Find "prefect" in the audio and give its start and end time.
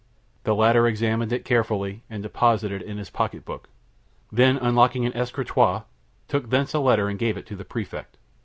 7.65-8.17